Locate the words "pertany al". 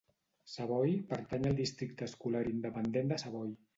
1.11-1.59